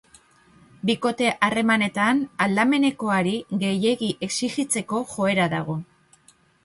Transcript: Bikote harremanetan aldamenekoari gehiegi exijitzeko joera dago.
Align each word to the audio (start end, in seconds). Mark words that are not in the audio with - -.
Bikote 0.89 1.27
harremanetan 1.47 2.23
aldamenekoari 2.45 3.35
gehiegi 3.65 4.09
exijitzeko 4.29 5.03
joera 5.13 5.47
dago. 5.55 5.77